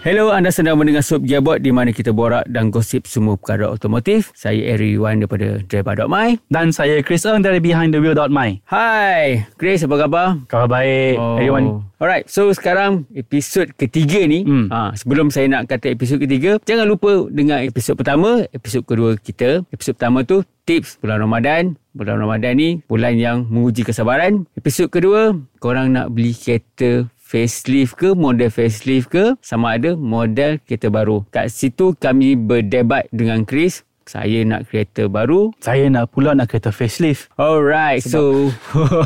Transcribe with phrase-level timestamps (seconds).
[0.00, 4.32] Hello, anda sedang mendengar Sub Gearbox di mana kita borak dan gosip semua perkara otomotif.
[4.32, 6.40] Saya Eri Wan daripada Driver.my.
[6.48, 8.64] Dan saya Chris Eng dari Behind the Wheel.my.
[8.64, 10.40] Hai, Chris apa khabar?
[10.48, 11.36] Khabar baik, oh.
[11.36, 11.84] everyone.
[12.00, 14.40] Alright, so sekarang episod ketiga ni.
[14.40, 14.72] Hmm.
[14.72, 19.68] Ha, sebelum saya nak kata episod ketiga, jangan lupa dengar episod pertama, episod kedua kita.
[19.68, 21.76] Episod pertama tu tips bulan Ramadan.
[21.92, 24.48] Bulan Ramadan ni bulan yang menguji kesabaran.
[24.56, 30.90] Episod kedua, korang nak beli kereta facelift ke model facelift ke sama ada model kereta
[30.90, 31.22] baru.
[31.30, 35.54] Kat situ kami berdebat dengan Chris saya nak kereta baru.
[35.62, 37.30] Saya nak pula nak kereta facelift.
[37.38, 38.10] Alright Sebab...
[38.10, 38.22] so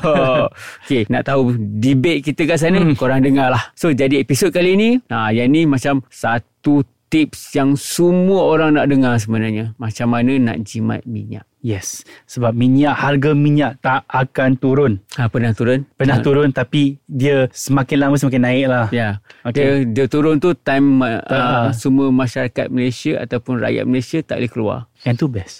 [0.89, 2.97] okay nak tahu debate kita kat sana hmm.
[2.97, 6.81] korang dengar lah so jadi episod kali ni ha, yang ni macam satu
[7.13, 9.77] tips yang semua orang nak dengar sebenarnya.
[9.77, 14.93] Macam mana nak jimat minyak Yes, sebab minyak harga minyak tak akan turun.
[15.17, 15.89] Ha, pernah turun?
[15.97, 16.25] Pernah ha.
[16.25, 18.87] turun tapi dia semakin lama semakin naik lah.
[18.93, 19.25] Ya.
[19.49, 19.89] Okay.
[19.89, 24.79] Dia, dia turun tu time uh, semua masyarakat Malaysia ataupun rakyat Malaysia tak boleh keluar.
[25.09, 25.55] Yang tu best.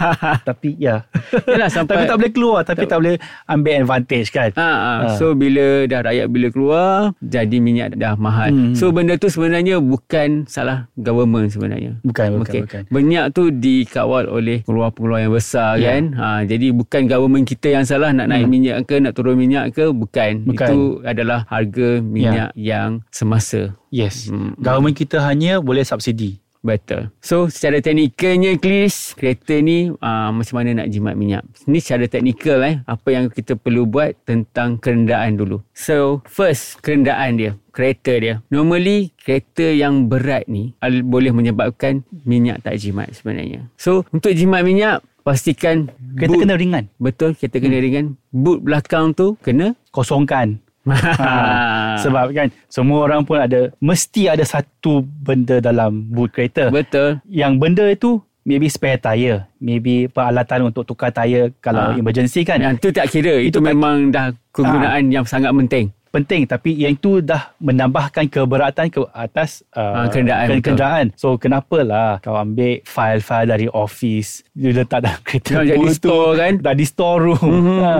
[0.48, 1.04] tapi ya.
[1.44, 4.50] Yalah, sampai tapi tak boleh keluar tapi tak, tak boleh ambil advantage kan.
[4.56, 4.92] Ha, ha.
[4.96, 5.12] ha.
[5.20, 8.48] So bila dah rakyat bila keluar jadi minyak dah mahal.
[8.48, 8.72] Hmm.
[8.72, 12.00] So benda tu sebenarnya bukan salah government sebenarnya.
[12.00, 12.60] Bukan, bukan, okay.
[12.64, 12.82] bukan.
[12.88, 15.98] Minyak tu dikawal oleh pengeluar-pengeluar yang besar yeah.
[15.98, 16.04] kan.
[16.14, 18.52] Ha, jadi bukan government kita yang salah nak naik hmm.
[18.52, 20.46] minyak ke nak turun minyak ke bukan.
[20.46, 20.68] bukan.
[20.68, 22.78] Itu adalah harga minyak yeah.
[22.78, 23.74] yang semasa.
[23.90, 24.30] Yes.
[24.30, 24.54] Hmm.
[24.60, 26.38] Government kita hanya boleh subsidi.
[26.60, 27.08] Betul.
[27.24, 31.42] So secara teknikalnya Chris, kereta ni uh, macam mana nak jimat minyak.
[31.64, 35.64] Ni secara teknikal eh, apa yang kita perlu buat tentang kerendaan dulu.
[35.72, 38.34] So first, kerendaan dia, kereta dia.
[38.52, 43.64] Normally kereta yang berat ni boleh menyebabkan minyak tak jimat sebenarnya.
[43.80, 46.84] So untuk jimat minyak, pastikan kereta boot, kena ringan.
[46.96, 47.84] Betul, kereta kena hmm.
[47.84, 48.06] ringan.
[48.32, 55.04] Boot belakang tu kena kosongkan ha, sebab kan semua orang pun ada mesti ada satu
[55.04, 56.72] benda dalam boot kereta.
[56.72, 57.20] Betul.
[57.28, 58.10] Yang benda itu
[58.48, 61.96] maybe spare tire, maybe peralatan untuk tukar tire kalau ha.
[61.96, 62.64] emergency kan.
[62.64, 65.14] Yang tu tak kira, itu, itu memang dah kegunaan ha.
[65.20, 65.92] yang sangat penting.
[66.10, 70.58] Penting tapi yang itu dah menambahkan keberatan ke atas uh, ha, kenderaan.
[70.58, 71.06] kenderaan.
[71.14, 76.52] So kenapalah kau ambil file-file dari office, you letak dalam kereta kau jadi store kan?
[76.58, 77.46] Dah di store room.
[77.46, 77.80] Mm-hmm.
[77.80, 77.94] Ha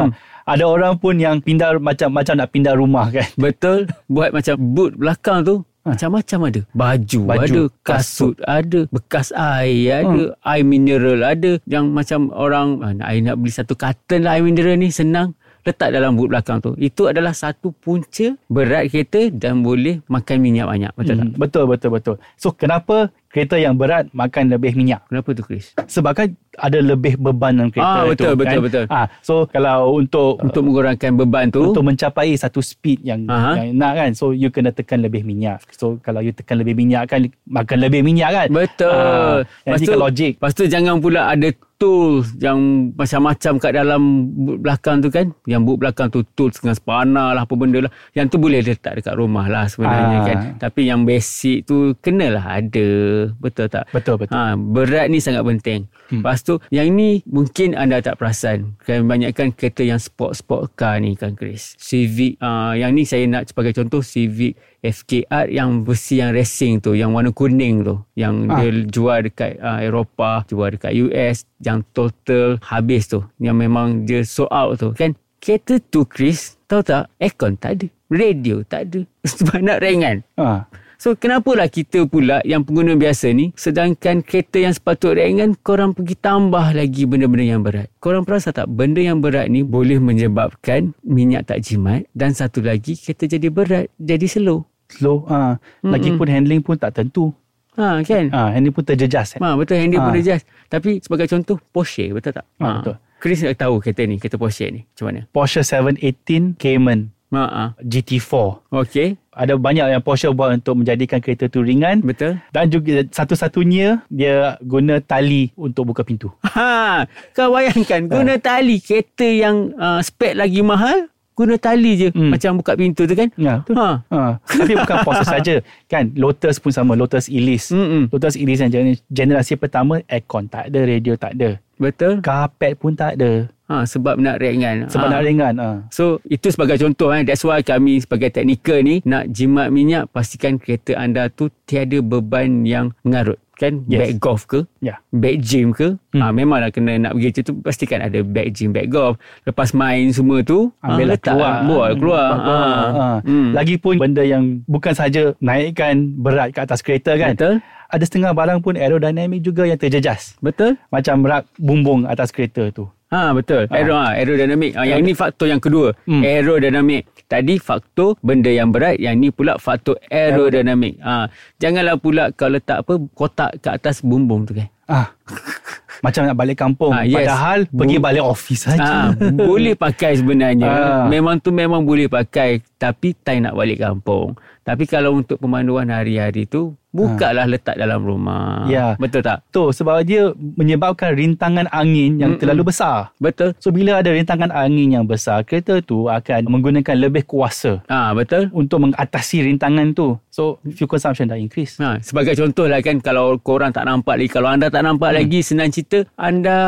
[0.50, 3.28] ada orang pun yang pindah macam-macam nak pindah rumah kan.
[3.38, 3.86] Betul.
[4.10, 5.62] Buat macam boot belakang tu.
[5.80, 5.96] Ha.
[5.96, 6.60] Macam-macam ada.
[6.76, 7.62] Baju, Baju ada.
[7.86, 8.80] Kasut, kasut ada.
[8.92, 10.22] Bekas air ada.
[10.34, 10.44] Hmm.
[10.44, 11.52] Air mineral ada.
[11.64, 15.32] Yang macam orang, ah, nak, nak beli satu carton lah air mineral ni senang
[15.64, 16.72] letak dalam boot belakang tu.
[16.80, 20.92] Itu adalah satu punca berat kereta dan boleh makan minyak banyak.
[20.96, 21.28] Betul hmm, tak?
[21.36, 22.16] Betul, betul, betul.
[22.40, 25.06] So, kenapa kereta yang berat makan lebih minyak?
[25.06, 25.70] Kenapa tu, Chris?
[25.78, 28.38] Sebab kan ada lebih beban dalam kereta ah, betul, tu.
[28.42, 28.60] Betul, kan?
[28.66, 30.42] betul, ah, so, kalau untuk...
[30.42, 31.70] Untuk mengurangkan beban tu.
[31.70, 33.62] Untuk mencapai satu speed yang, Aha.
[33.62, 34.10] yang nak kan.
[34.18, 35.62] So, you kena tekan lebih minyak.
[35.70, 38.48] So, kalau you tekan lebih minyak kan, makan lebih minyak kan?
[38.50, 39.46] Betul.
[39.46, 40.32] Ah, lepas tu, logik.
[40.42, 45.64] Lepas tu, jangan pula ada tools yang macam-macam kat dalam boot belakang tu kan yang
[45.64, 49.16] boot belakang tu tools dengan spana lah apa benda lah yang tu boleh letak dekat
[49.16, 50.20] rumah lah sebenarnya Aa.
[50.20, 50.26] Ah.
[50.28, 52.88] kan tapi yang basic tu kenalah ada
[53.36, 53.84] betul tak?
[53.92, 54.34] Betul betul.
[54.34, 55.80] Ha, berat ni sangat penting.
[56.10, 56.22] Hmm.
[56.22, 58.74] lepas tu yang ni mungkin anda tak perasan.
[58.82, 61.76] Kan banyakkan kereta yang sport-sport car ni kan Chris?
[61.76, 66.96] Civic uh, yang ni saya nak sebagai contoh Civic FKR yang versi yang racing tu
[66.96, 68.64] yang warna kuning tu yang ha.
[68.64, 74.24] dia jual dekat uh, Eropah jual dekat US yang total habis tu yang memang dia
[74.24, 75.12] sold out tu kan?
[75.40, 77.08] Kereta tu Chris tahu tak?
[77.16, 79.00] Aircon tak ada radio tak ada.
[79.36, 80.64] Sebab nak ringan ha.
[81.00, 86.12] So kenapalah kita pula yang pengguna biasa ni sedangkan kereta yang sepatut ringan korang pergi
[86.12, 87.88] tambah lagi benda-benda yang berat.
[88.04, 93.00] Korang perasan tak benda yang berat ni boleh menyebabkan minyak tak jimat dan satu lagi
[93.00, 95.56] kereta jadi berat, jadi slow slow ha.
[95.80, 96.36] Lagipun mm-hmm.
[96.36, 97.32] handling pun tak tentu
[97.80, 98.28] Ha kan?
[98.28, 99.40] Ha, handling pun terjejas.
[99.40, 100.04] Ha, betul handling ha.
[100.04, 100.44] pun terjejas.
[100.68, 102.44] Tapi sebagai contoh Porsche betul tak?
[102.60, 102.70] Ha, ha.
[102.76, 102.96] betul.
[103.16, 105.20] Chris tahu kereta ni, kereta Porsche ni macam mana?
[105.32, 107.08] Porsche 718 Cayman.
[107.30, 107.64] Ha, ha.
[107.78, 108.34] GT4.
[108.74, 109.14] Okey.
[109.30, 112.02] Ada banyak yang Porsche buat untuk menjadikan kereta tu ringan.
[112.02, 112.42] Betul.
[112.50, 116.34] Dan juga satu-satunya dia guna tali untuk buka pintu.
[116.42, 118.42] Ha, kau bayangkan guna ha.
[118.42, 121.06] tali kereta yang uh, spek lagi mahal
[121.40, 122.36] guna tali je hmm.
[122.36, 123.72] macam buka pintu tu kan ya tu.
[123.72, 124.04] Ha.
[124.12, 125.54] ha tapi bukan Porsche saja
[125.88, 128.12] kan Lotus pun sama Lotus Elise Mm-mm.
[128.12, 133.16] Lotus Elise yang generasi pertama aircon tak ada radio tak ada betul karpet pun tak
[133.16, 134.90] ada Ha, sebab nak ringan.
[134.90, 135.12] Sebab ha.
[135.14, 135.54] nak ringan.
[135.62, 135.68] Ha.
[135.94, 137.22] So itu sebagai contoh eh.
[137.22, 142.66] That's why kami sebagai teknikal ni nak jimat minyak pastikan kereta anda tu tiada beban
[142.66, 144.00] yang mengarut kan yes.
[144.00, 144.96] bag golf ke yeah.
[145.12, 146.20] bag gym ke hmm.
[146.24, 150.08] ha, memanglah kena nak pergi macam tu pastikan ada bag gym bag golf lepas main
[150.16, 152.80] semua tu ambil ha, letak keluar buat keluar, keluar.
[152.80, 152.96] Ha.
[152.96, 153.08] Ha.
[153.28, 153.50] Hmm.
[153.52, 157.54] lagipun benda yang bukan saja naikkan berat ke atas kereta kan betul
[157.90, 162.88] ada setengah barang pun aerodinamik juga yang terjejas betul macam rak bumbung atas kereta tu
[163.10, 163.66] Ha betul.
[163.74, 164.78] Aero ha, aerodinamik.
[164.78, 165.90] Ha, yang ni faktor yang kedua.
[166.06, 166.22] Hmm.
[166.22, 167.10] Aerodinamik.
[167.26, 171.02] Tadi faktor benda yang berat, yang ni pula faktor aerodinamik.
[171.02, 171.26] Ha
[171.58, 174.70] janganlah pula kau letak apa kotak ke atas bumbung tu kan.
[174.86, 175.08] Ah.
[176.00, 177.28] Macam nak balik kampung ha, yes.
[177.28, 179.12] Padahal Bu- Pergi balik office saja.
[179.12, 181.04] Ha, boleh pakai sebenarnya ha.
[181.12, 184.32] Memang tu memang boleh pakai Tapi time nak balik kampung
[184.64, 187.50] Tapi kalau untuk pemanduan hari-hari tu Bukalah ha.
[187.50, 188.66] letak dalam rumah.
[188.66, 188.98] Ya.
[188.98, 189.46] Betul tak?
[189.54, 192.42] Tu sebab dia menyebabkan rintangan angin yang Mm-mm.
[192.42, 193.14] terlalu besar.
[193.22, 193.54] Betul.
[193.62, 197.82] So bila ada rintangan angin yang besar, kereta tu akan menggunakan lebih kuasa.
[197.86, 198.50] Ah, ha, betul.
[198.50, 200.18] Untuk mengatasi rintangan tu.
[200.30, 201.78] So fuel consumption dah increase.
[201.78, 205.18] Ha, sebagai contoh lah kan kalau korang tak nampak lagi, kalau anda tak nampak hmm.
[205.22, 206.58] lagi senang cerita, anda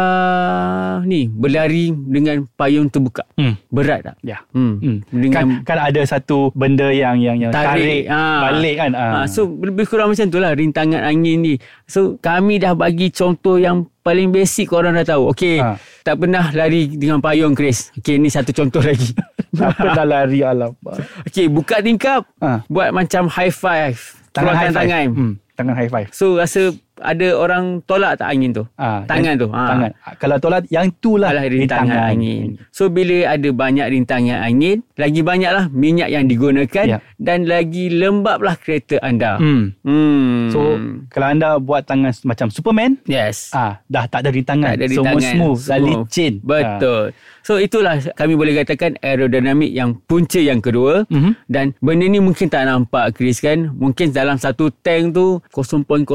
[1.03, 3.27] ni berlari dengan payung terbuka.
[3.35, 3.59] Hmm.
[3.75, 4.17] Berat tak?
[4.23, 4.43] Ya.
[4.55, 4.79] Hmm.
[4.79, 4.99] hmm.
[5.11, 8.51] Dengan kan, kan ada satu benda yang yang yang tarik, tarik ha.
[8.51, 8.91] balik kan.
[8.95, 9.07] Ha.
[9.11, 11.55] Ha, so lebih kurang macam tu lah rintangan angin ni.
[11.89, 15.33] So kami dah bagi contoh yang paling basic korang dah tahu.
[15.33, 15.59] Okay.
[15.59, 15.81] Ha.
[16.03, 17.89] Tak pernah lari dengan payung Chris.
[17.97, 19.17] Okay ni satu contoh lagi.
[19.57, 20.77] tak pernah lari alam.
[21.25, 22.29] Okay buka tingkap.
[22.39, 22.63] Ha.
[22.69, 23.97] Buat macam high five.
[24.31, 24.89] Tangan high five.
[24.89, 25.07] Tangan.
[25.13, 25.35] Hmm.
[25.53, 26.09] tangan high five.
[26.13, 28.65] So rasa ada orang tolak tak angin tu?
[28.77, 29.49] Ha, tangan tu.
[29.49, 29.63] Ha.
[29.65, 29.91] Tangan.
[30.21, 32.49] Kalau tolak yang tu lah rintangan, rintangan angin.
[32.69, 36.99] So bila ada banyak rintangan angin, lagi banyaklah minyak yang digunakan ya.
[37.17, 39.41] dan lagi lembablah kereta anda.
[39.41, 39.73] Hmm.
[39.83, 40.53] Hmm.
[40.53, 40.61] So
[41.09, 43.57] kalau anda buat tangan macam Superman, yes.
[43.57, 44.77] Ah, dah tak ada rintangan.
[44.77, 45.23] Tak ada rintangan.
[45.23, 45.85] Semua smooth, smooth.
[45.89, 46.33] licin.
[46.45, 47.05] Betul.
[47.17, 47.31] Ha.
[47.43, 51.33] So itulah kami boleh katakan aerodinamik yang punca yang kedua mm-hmm.
[51.51, 53.75] dan benda ni mungkin tak nampak Chris kan.
[53.75, 56.07] Mungkin dalam satu tank tu 0.01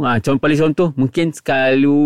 [0.00, 2.00] Ha, contoh paling contoh mungkin kalau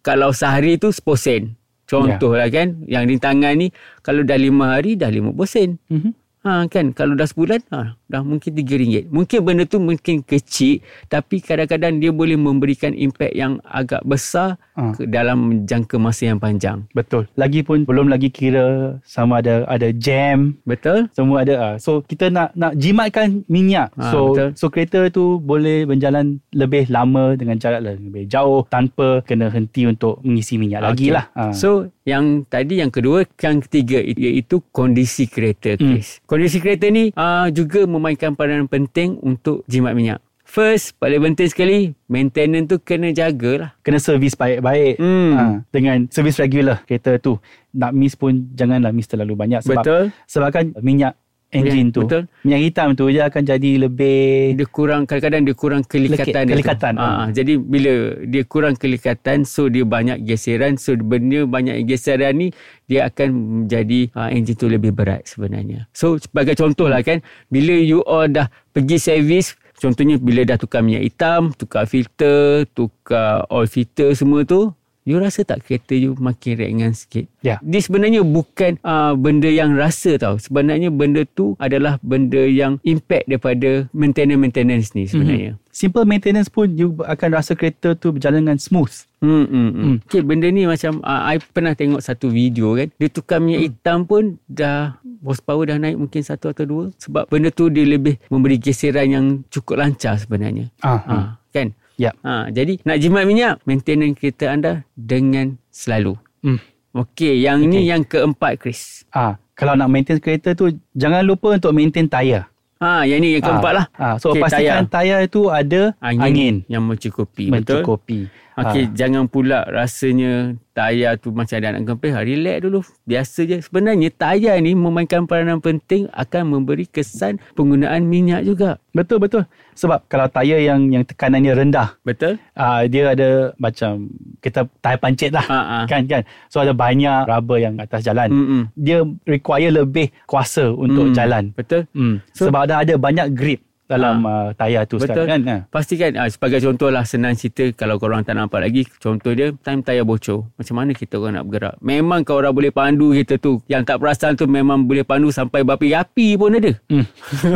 [0.00, 1.42] kalau sehari tu 10 sen.
[1.86, 2.40] Contoh yeah.
[2.40, 2.68] lah kan.
[2.88, 3.68] Yang rintangan ni
[4.00, 5.70] kalau dah 5 hari dah 50 sen.
[5.92, 6.12] Mm-hmm.
[6.46, 9.10] Ha kan kalau dah sebulan ha dah mungkin RM3.
[9.10, 10.78] Mungkin benda tu mungkin kecil
[11.10, 14.94] tapi kadang-kadang dia boleh memberikan impak yang agak besar ha.
[14.94, 16.86] ke dalam jangka masa yang panjang.
[16.94, 17.26] Betul.
[17.34, 21.10] Lagipun belum lagi kira sama ada ada jam, betul?
[21.10, 21.54] Semua ada.
[21.58, 21.68] Ha.
[21.82, 23.90] So kita nak nak jimatkan minyak.
[23.98, 24.48] Ha, so betul.
[24.54, 30.22] so kereta tu boleh berjalan lebih lama dengan jarak lebih jauh tanpa kena henti untuk
[30.22, 30.88] mengisi minyak okay.
[30.94, 31.24] lagi lah.
[31.34, 31.50] Ha.
[31.50, 36.22] So yang tadi yang kedua, yang ketiga iaitu kondisi kereta, Chris.
[36.22, 40.20] Hmm kondisi kereta ni uh, juga memainkan peranan penting untuk jimat minyak.
[40.46, 43.74] First, paling penting sekali, maintenance tu kena jagalah.
[43.82, 44.94] Kena servis baik-baik.
[45.02, 45.32] Hmm.
[45.34, 45.42] Ha,
[45.74, 47.34] dengan servis regular kereta tu.
[47.74, 49.66] Nak miss pun janganlah miss terlalu banyak.
[49.66, 50.04] Sebab, Betul.
[50.30, 51.18] Sebab kan minyak
[51.54, 52.02] engine tu.
[52.04, 52.26] Betul.
[52.42, 54.18] Minyak hitam tu dia akan jadi lebih
[54.58, 56.92] dia kurang kadang-kadang dia kurang kelikatan Lekit, kelikatan.
[56.98, 57.94] Ha, jadi bila
[58.26, 62.48] dia kurang kelikatan so dia banyak geseran so benda banyak geseran ni
[62.90, 63.28] dia akan
[63.64, 65.86] menjadi ha, engine tu lebih berat sebenarnya.
[65.94, 70.82] So sebagai contoh lah kan bila you all dah pergi servis contohnya bila dah tukar
[70.82, 74.74] minyak hitam, tukar filter, tukar oil filter semua tu
[75.06, 77.30] You rasa tak kereta you makin ringan sikit?
[77.38, 77.56] Ya.
[77.56, 77.58] Yeah.
[77.62, 80.34] Dia sebenarnya bukan uh, benda yang rasa tau.
[80.34, 85.54] Sebenarnya benda tu adalah benda yang impact daripada maintenance-maintenance ni sebenarnya.
[85.54, 85.70] Mm-hmm.
[85.70, 88.90] Simple maintenance pun you akan rasa kereta tu berjalan dengan smooth.
[89.22, 89.70] Hmm, hmm, hmm.
[89.78, 89.96] hmm.
[90.10, 92.90] Okay, benda ni macam uh, I pernah tengok satu video kan.
[92.98, 93.68] Dia tukar minyak hmm.
[93.70, 96.84] hitam pun dah horsepower dah naik mungkin satu atau dua.
[96.98, 100.66] Sebab benda tu dia lebih memberi geseran yang cukup lancar sebenarnya.
[100.82, 101.70] Ah, uh, uh, kan?
[101.96, 102.12] Ya.
[102.20, 106.20] Ha, jadi nak jimat minyak, maintenance kereta anda dengan selalu.
[106.44, 106.60] Hmm.
[106.96, 107.72] Okey, yang okay.
[107.72, 109.04] ni yang keempat Chris.
[109.12, 112.48] Ah, kalau nak maintain kereta tu jangan lupa untuk maintain tayar.
[112.76, 113.86] Ha, yang ni yang keempat ah, lah.
[113.96, 117.48] Ha, so okay, pastikan tayar itu ada angin, angin yang mencukupi.
[117.48, 118.28] Mencukupi.
[118.28, 118.45] Betul?
[118.56, 118.92] Okey, ha.
[118.96, 122.12] jangan pula rasanya tayar tu macam ada anak kempis.
[122.16, 122.80] Ha, relax dulu.
[123.04, 123.56] Biasa je.
[123.60, 128.80] Sebenarnya tayar ni memainkan peranan penting akan memberi kesan penggunaan minyak juga.
[128.96, 129.44] Betul, betul.
[129.76, 132.00] Sebab kalau tayar yang yang tekanannya rendah.
[132.00, 132.40] Betul.
[132.56, 134.08] Uh, dia ada macam
[134.40, 135.44] kita tayar pancit lah.
[135.44, 135.78] Ha, ha.
[135.84, 136.24] Kan, kan.
[136.48, 138.32] So ada banyak rubber yang atas jalan.
[138.32, 138.62] Mm-mm.
[138.72, 141.14] Dia require lebih kuasa untuk mm.
[141.16, 141.44] jalan.
[141.52, 141.84] Betul.
[141.92, 142.24] Mm.
[142.32, 143.60] So, Sebab ada ada banyak grip.
[143.86, 145.14] Dalam uh, tayar tu Betul.
[145.14, 145.40] sekarang kan.
[145.46, 145.56] Ha.
[145.66, 149.80] Pastikan uh, sebagai contoh lah senang cerita kalau korang tak nampak lagi contoh dia time
[149.80, 153.62] tayar bocor macam mana kita orang nak bergerak memang kau orang boleh pandu kita tu
[153.64, 157.06] yang tak perasan tu memang boleh pandu sampai berapi-api pun ada Hmm.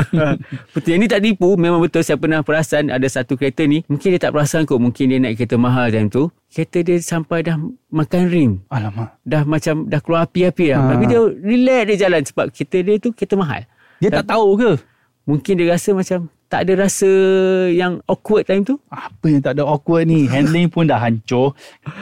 [0.73, 4.09] betul yang ni tak tipu memang betul saya pernah perasan ada satu kereta ni mungkin
[4.09, 7.59] dia tak perasan kot mungkin dia naik kereta mahal time tu kereta dia sampai dah
[7.89, 9.19] makan rim Alamak.
[9.21, 10.89] dah macam dah keluar api-api dah Ha.
[10.89, 13.63] tapi dia relax dia jalan sebab kereta dia tu kereta mahal
[13.99, 14.71] Dia tak tahu ke?
[15.31, 17.07] Mungkin dia rasa macam tak ada rasa
[17.71, 18.75] yang awkward time tu?
[18.91, 20.27] Apa yang tak ada awkward ni?
[20.27, 21.55] Handling pun dah hancur.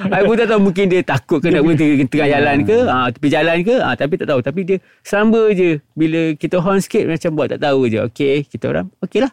[0.08, 2.78] I pun tak tahu mungkin dia takut ke nak berhenti tengah jalan ke?
[2.88, 3.76] Ha, tepi jalan ke?
[3.76, 4.40] Ha, tapi tak tahu.
[4.40, 5.84] Tapi dia selamba je.
[5.92, 8.00] Bila kita horn sikit macam buat tak tahu je.
[8.08, 9.32] Okey kita orang okey lah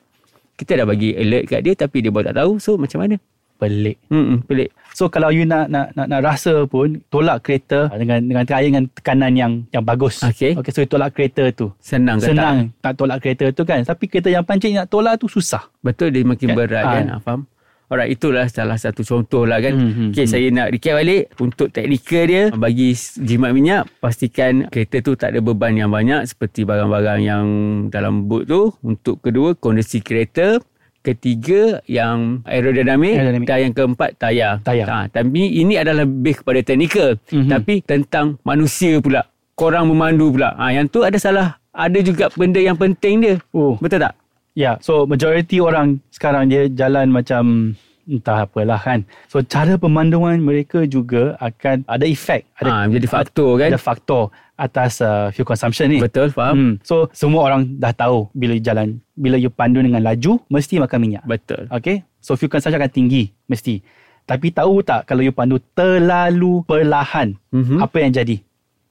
[0.60, 2.60] kita dah bagi alert kat dia tapi dia buat tak tahu.
[2.60, 3.16] So macam mana
[3.56, 3.98] Pelik.
[4.12, 8.44] hmm pelik So kalau you nak nak nak, nak rasa pun tolak kereta dengan dengan
[8.48, 10.24] terakhir dengan tekanan yang yang bagus.
[10.24, 10.56] Okey.
[10.56, 11.76] Okey so you tolak kereta tu.
[11.84, 13.84] senang ke tak Senang tak tolak kereta tu kan.
[13.84, 15.68] Tapi kereta yang pancing nak tolak tu susah.
[15.84, 16.56] betul dia makin Kan?
[16.56, 16.94] berat Ah.
[16.96, 17.42] kan ha, faham
[17.86, 19.78] Alright, itulah salah satu contoh lah kan.
[19.78, 20.34] Hmm, hmm, okay, hmm.
[20.34, 21.30] saya nak recap balik.
[21.38, 26.66] Untuk teknikal dia, bagi jimat minyak, pastikan kereta tu tak ada beban yang banyak seperti
[26.66, 27.46] barang-barang yang
[27.94, 28.74] dalam boot tu.
[28.82, 30.58] Untuk kedua, kondisi kereta.
[31.06, 33.14] Ketiga, yang aerodinamik.
[33.14, 33.46] Aerodinamik.
[33.46, 34.58] Dan yang keempat, tayar.
[34.66, 34.88] Tayar.
[34.90, 37.22] Ha, tapi ini adalah lebih kepada teknikal.
[37.30, 37.46] Mhm.
[37.46, 39.22] Tapi tentang manusia pula.
[39.54, 40.58] Korang memandu pula.
[40.58, 41.62] Ha, yang tu ada salah.
[41.70, 43.36] Ada juga benda yang penting dia.
[43.54, 43.78] Oh.
[43.78, 44.18] Betul tak?
[44.56, 49.02] Ya, so majoriti orang sekarang dia jalan macam entah apalah kan.
[49.26, 53.70] So cara pemanduan mereka juga akan ada efek, ada Ha, jadi faktor kan?
[53.70, 54.24] ada faktor
[54.56, 56.00] atas uh, fuel consumption ni.
[56.00, 56.56] Betul, faham?
[56.56, 56.74] Hmm.
[56.82, 61.24] So semua orang dah tahu bila jalan bila you pandu dengan laju mesti makan minyak.
[61.26, 61.68] Betul.
[61.70, 63.78] Okay So fuel consumption akan tinggi Mesti
[64.24, 67.78] Tapi tahu tak Kalau you pandu terlalu perlahan Mhm.
[67.78, 68.42] Apa yang jadi?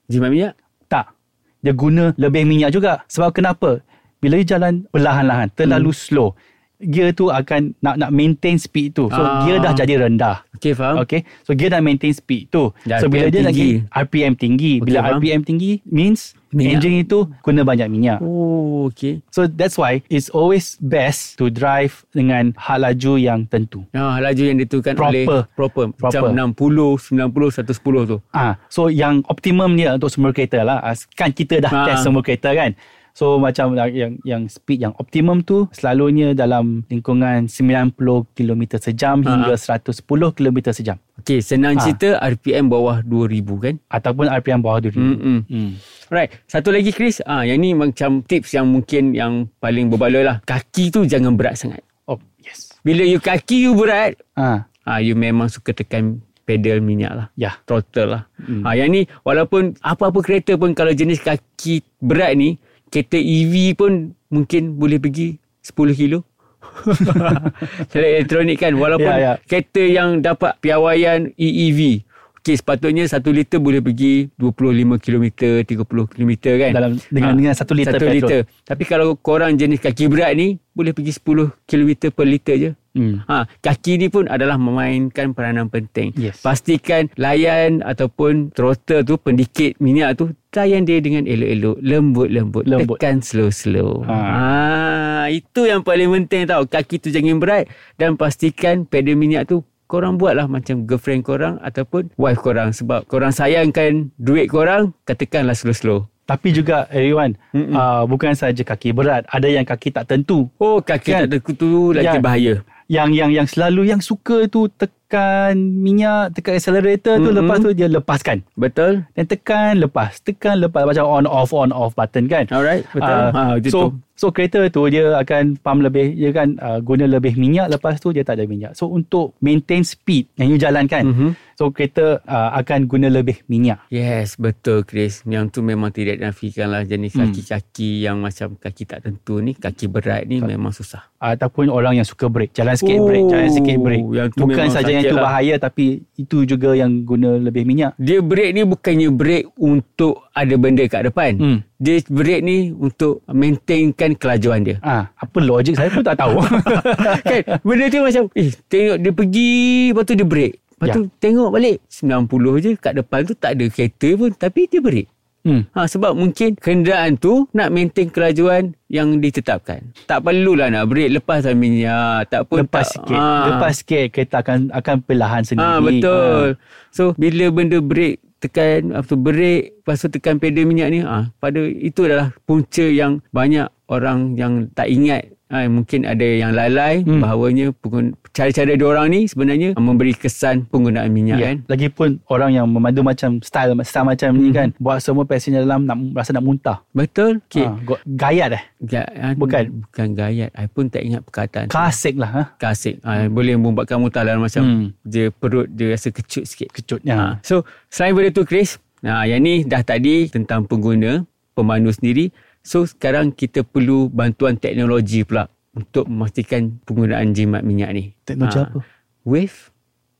[0.06, 0.54] Jimat minyak?
[0.86, 1.10] Tak
[1.58, 3.82] Dia guna lebih minyak juga Sebab kenapa?
[4.16, 5.98] Bila you jalan perlahan-lahan Terlalu Hmm.
[5.98, 6.28] slow
[6.76, 9.42] Gear tu akan Nak nak maintain speed tu So Ah.
[9.42, 10.98] gear dah jadi rendah Okey, faham?
[11.00, 13.94] Okay So gear dah maintain speed tu Dan So bila RPM dia lagi tinggi.
[13.94, 15.16] RPM tinggi Bila Okey, faham.
[15.16, 16.70] RPM tinggi Means Minyak.
[16.78, 19.22] Engine itu Guna banyak minyak Oh, okey.
[19.28, 24.42] So that's why It's always best To drive Dengan had laju yang tentu Ah, laju
[24.44, 25.08] yang ditentukan Proper.
[25.08, 25.84] oleh proper.
[25.94, 26.30] Macam Proper.
[26.30, 28.16] 60, 90, 110 tu.
[28.30, 30.78] Ah, so yang optimum dia untuk semua kereta lah.
[30.80, 31.82] Ah, Kan kita dah Ha.
[31.88, 32.74] test semua kereta kan.
[33.14, 37.94] So macam yang yang speed yang optimum tu selalunya dalam lingkungan 90
[38.34, 39.30] km sejam Ha.
[39.30, 40.02] hingga 110
[40.34, 40.98] km sejam.
[41.22, 41.80] Okey, senang Ah.
[41.80, 43.78] cerita RPM bawah 2000 kan?
[43.86, 45.14] Ataupun RPM bawah 2000.
[45.14, 45.40] Hmm.
[45.46, 45.70] Hmm.
[46.10, 46.34] Right.
[46.44, 50.42] Satu lagi Chris, ah yang ni macam tips yang mungkin yang paling berbaloi lah.
[50.42, 51.86] Kaki tu jangan berat sangat.
[52.04, 52.74] Oh, yes.
[52.82, 57.26] Bila you kaki you berat, Ah, ah you memang suka tekan pedal minyak lah.
[57.34, 57.56] ya.
[57.62, 58.22] Throttle lah.
[58.36, 58.60] Hmm.
[58.60, 62.58] Ha, yang ni walaupun apa-apa kereta pun kalau jenis kaki berat ni,
[62.94, 63.92] kereta EV pun
[64.30, 66.22] mungkin boleh pergi 10 kilo.
[67.90, 69.32] Kereta elektronik kan walaupun Ya, ya.
[69.42, 72.06] kereta yang dapat piawaian EEV.
[72.38, 75.24] Okey sepatutnya 1 liter boleh pergi 25 km,
[75.64, 75.64] 30
[76.06, 76.70] km kan.
[76.70, 78.14] Dalam dengan Ha, dengan 1 liter satu petrol.
[78.14, 78.40] liter.
[78.62, 82.70] Tapi kalau korang jenis kaki berat ni boleh pergi 10 km per liter je.
[82.94, 83.26] Hmm.
[83.26, 86.14] Ha, kaki ni pun adalah memainkan peranan penting.
[86.14, 86.38] Yes.
[86.40, 92.96] Pastikan layan ataupun throttle tu pendikit minyak tu layan dia dengan elok-elok, lembut-lembut, Lembut.
[92.96, 94.06] tekan slow-slow.
[94.06, 94.14] Ha.
[94.14, 95.26] Ha.
[95.26, 96.62] itu yang paling penting tau.
[96.64, 102.14] Kaki tu jangan berat dan pastikan pedal minyak tu korang buatlah macam girlfriend korang ataupun
[102.14, 106.06] wife korang sebab korang sayangkan duit korang, katakanlah slow-slow.
[106.24, 107.74] Tapi juga everyone, Mm-mm.
[107.74, 110.48] uh, bukan saja kaki berat, ada yang kaki tak tentu.
[110.56, 111.20] Oh, kaki Kan?
[111.20, 112.22] tak ada kutu lagi Ya.
[112.22, 112.54] bahaya.
[112.88, 114.68] Yang yang yang selalu yang suka tu
[115.14, 117.38] tekan minyak, tekan accelerator tu Mm-mm.
[117.38, 118.42] lepas tu dia lepaskan.
[118.54, 119.06] Betul?
[119.12, 123.06] Dan tekan lepas Tekan lepas Macam on off on off button kan Alright, betul.
[123.06, 124.02] Ah, ha, itu so tu.
[124.16, 128.10] so kereta tu dia akan pump lebih dia kan uh, guna lebih minyak lepas tu
[128.10, 131.28] dia tak ada minyak so untuk maintain speed yang you jalankan Mhm.
[131.52, 135.22] so kereta uh, akan guna lebih minyak Yes, betul Chris.
[135.24, 137.26] Yang tu memang tidak dinafikan lah jenis Hmm.
[137.28, 141.10] kaki-kaki yang macam kaki tak tentu ni, kaki berat ni memang susah.
[141.16, 144.68] ataupun orang yang suka break jalan sikit Oh, break jalan sikit break yang tu bukan
[144.68, 145.24] saja yang itu lah.
[145.26, 145.84] bahaya tapi
[146.14, 151.04] itu juga yang guna lebih minyak Dia break ni bukannya break untuk ada benda kat
[151.04, 151.32] depan.
[151.34, 151.58] hmm.
[151.76, 154.76] Dia break ni untuk maintainkan kelajuan dia.
[154.80, 156.40] ah apa logik saya pun tak tahu
[157.28, 157.40] kan?
[157.60, 159.52] Benda tu macam, eh tengok dia pergi,
[159.90, 160.52] lepas tu dia break.
[160.74, 160.94] Lepas Ya.
[160.96, 162.26] tu tengok balik, 90
[162.58, 165.06] je kat depan tu tak ada kereta pun tapi dia break.
[165.44, 165.62] Hmm.
[165.76, 169.94] Ha, sebab mungkin kenderaan tu nak maintain kelajuan yang ditetapkan.
[170.08, 172.26] Tak perlulah nak break lepas minyak.
[172.32, 176.46] Tak pun lepas tak, sikit lepas sikit kereta akan akan perlahan sendiri Ah betul.
[176.90, 181.32] So bila benda break tekan apa tu break lepas tu tekan pedal minyak ni ah
[181.40, 187.00] pada itu adalah punca yang banyak orang yang tak ingat ha, mungkin ada yang lalai
[187.00, 187.22] hmm.
[187.22, 191.46] bahawanya penggun- cara-cara diorang ni sebenarnya memberi kesan penggunaan minyak Ya.
[191.46, 191.56] kan.
[191.68, 194.52] Lagipun orang yang memandu macam style style macam ni Mhm.
[194.52, 196.82] kan buat semua passenger dalam nak rasa nak muntah.
[196.90, 197.38] Betul?
[197.46, 197.62] Okay.
[197.62, 198.62] Ha, gayat eh.
[198.82, 199.86] Ga- ah, Bukan.
[199.86, 200.50] Bukan gayat.
[200.52, 201.70] I pun tak ingat perkataan.
[201.70, 201.72] tu.
[201.72, 202.42] Klasik lah ha.
[202.56, 202.98] Kasik.
[203.00, 204.86] Ha, boleh membuatkan muntah dalam macam Hmm.
[205.00, 206.74] dia perut dia rasa kecut sikit.
[206.74, 207.14] Kecutnya.
[207.14, 207.26] Ha.
[207.40, 212.34] So selain daripada tu Chris, ha, yang ni dah tadi tentang pengguna, pemandu sendiri.
[212.64, 218.04] So sekarang kita perlu bantuan teknologi pula untuk memastikan penggunaan jimat minyak ni.
[218.24, 218.66] Teknologi Ha.
[218.66, 218.80] apa?
[219.22, 219.70] Wave,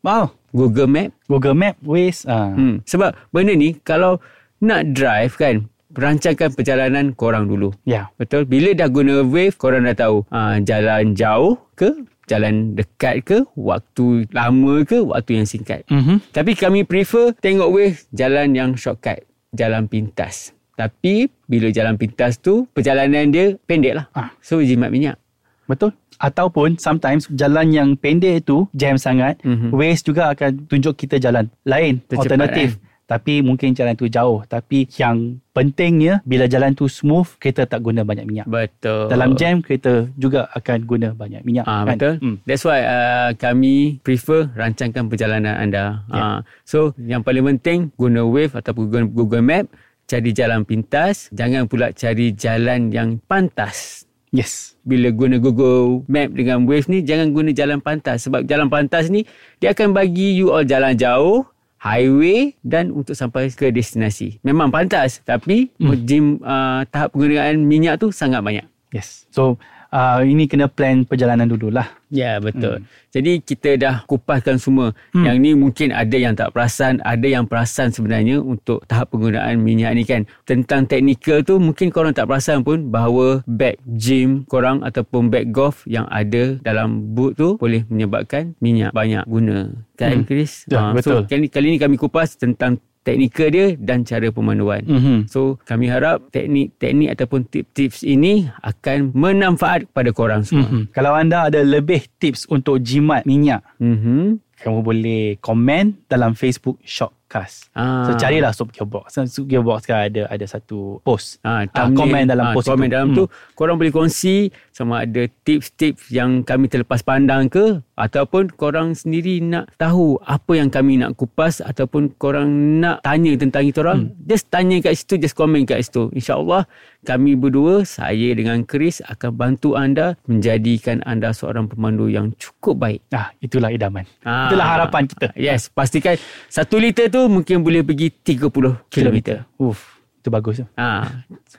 [0.01, 0.37] Wow.
[0.53, 1.11] Google Map.
[1.27, 2.29] Google Map, Waze.
[2.29, 2.53] Ha.
[2.53, 2.85] Hmm.
[2.85, 4.21] Sebab benda ni kalau
[4.61, 7.73] nak drive kan, rancangkan perjalanan korang dulu.
[7.83, 8.13] Ya.
[8.15, 8.45] Betul?
[8.45, 11.91] Bila dah guna wave, korang dah tahu ha, jalan jauh ke,
[12.25, 15.83] jalan dekat ke, waktu lama ke, waktu yang singkat.
[15.87, 16.21] Mhm.
[16.31, 20.54] Tapi kami prefer tengok wave jalan yang shortcut, jalan pintas.
[20.75, 24.07] Tapi bila jalan pintas tu, perjalanan dia pendek lah.
[24.13, 24.35] Ah.
[24.43, 25.17] So jimat minyak.
[25.65, 25.95] Betul.
[26.19, 29.75] Ataupun sometimes jalan yang pendek tu jam sangat, Mhm.
[29.75, 32.69] Waze juga akan tunjuk kita jalan lain, Tercepat, alternatif.
[33.05, 34.41] Tapi mungkin jalan tu jauh.
[34.49, 38.49] Tapi yang pentingnya bila jalan tu smooth, kita tak guna banyak minyak.
[38.49, 39.13] Betul.
[39.13, 41.69] Dalam jam kita juga akan guna banyak minyak.
[41.69, 42.01] Ah kan?
[42.01, 42.15] betul.
[42.25, 42.37] Hmm.
[42.49, 46.01] That's why uh, kami prefer rancangkan perjalanan anda.
[46.09, 46.17] Yeah.
[46.17, 49.69] Ah so yang paling penting guna Wave ataupun guna Google Map,
[50.05, 54.05] cari jalan pintas, jangan pula cari jalan yang pantas.
[54.35, 54.75] Yes.
[54.83, 59.23] Bila guna Google Map dengan Wave ni jangan guna jalan pantas sebab jalan pantas ni
[59.63, 61.47] dia akan bagi you all jalan jauh
[61.79, 64.43] highway dan untuk sampai ke destinasi.
[64.43, 65.95] Memang pantas tapi hmm.
[66.03, 68.67] jim uh, tahap penggunaan minyak tu sangat banyak.
[68.91, 69.31] Yes.
[69.31, 69.59] So,
[69.95, 71.87] uh, ini kena plan perjalanan dululah.
[72.11, 72.83] Ya betul.
[72.83, 72.87] Hmm.
[73.11, 74.91] Jadi kita dah kupaskan semua.
[75.11, 75.23] Hmm.
[75.23, 79.95] Yang ni mungkin ada yang tak perasan, ada yang perasan sebenarnya untuk tahap penggunaan minyak
[79.95, 80.27] ni kan.
[80.43, 85.87] Tentang teknikal tu mungkin korang tak perasan pun bahawa bag gym korang ataupun bag golf
[85.87, 89.71] yang ada dalam boot tu boleh menyebabkan minyak banyak guna.
[89.95, 90.27] Kan Hmm.
[90.27, 90.67] Chris?
[90.67, 91.23] Ya, Ah, betul.
[91.23, 94.81] So kali, kali ni kami kupas tentang teknikal dia dan cara pemanduan.
[94.83, 95.29] Mhm.
[95.29, 100.67] So kami harap teknik-teknik ataupun tips-tips ini akan bermanfaat kepada korang semua.
[100.67, 100.91] Mhm.
[100.91, 104.41] Kalau anda ada lebih tips untuk jimat minyak, Mm-hmm.
[104.57, 107.69] kamu boleh komen dalam Facebook Shopcast.
[107.73, 108.09] Ah.
[108.09, 109.13] So carilah Soap Gearbox.
[109.13, 111.37] Soap Gearbox kan ada ada satu post.
[111.45, 112.95] Ah, komen dalam post komen itu.
[112.95, 113.17] dalam Hmm.
[113.19, 119.39] tu korang boleh kongsi sama ada tips-tips yang kami terlepas pandang ke ataupun korang sendiri
[119.39, 124.27] nak tahu apa yang kami nak kupas ataupun korang nak tanya tentang itu orang hmm.
[124.27, 126.67] just tanya kat situ just komen kat situ insyaallah
[127.07, 133.01] kami berdua saya dengan Chris akan bantu anda menjadikan anda seorang pemandu yang cukup baik
[133.15, 134.09] Ah, itulah idaman.
[134.27, 134.51] Ah.
[134.51, 135.31] Itulah harapan kita.
[135.39, 136.19] yes pastikan
[136.51, 140.67] satu liter tu mungkin boleh pergi 30 kilometer Uf, itu bagus tu.
[140.75, 141.05] Ha,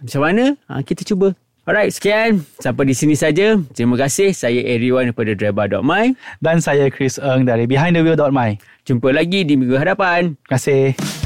[0.03, 0.43] macam mana?
[0.67, 1.31] Ha, kita cuba.
[1.65, 2.45] Alright, sekian.
[2.61, 3.57] Sampai di sini saja.
[3.73, 4.37] Terima kasih.
[4.37, 6.13] Saya Eriwan daripada Driver.my.
[6.37, 8.61] Dan saya Chris Eng dari behindthewheel.my.
[8.85, 10.37] Jumpa lagi di minggu hadapan.
[10.37, 11.24] Terima kasih.